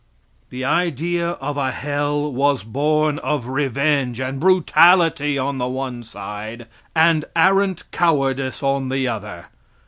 The 0.49 0.65
idea 0.65 1.33
of 1.33 1.57
a 1.57 1.69
hell 1.69 2.33
was 2.33 2.63
born 2.63 3.19
of 3.19 3.45
revenge 3.45 4.19
and 4.19 4.39
brutality 4.39 5.37
on 5.37 5.59
the 5.59 5.67
one 5.67 6.01
side, 6.01 6.65
and 6.95 7.25
arrant 7.35 7.83
cowardice 7.91 8.63
on 8.63 8.89
the 8.89 9.07
other. 9.07 9.45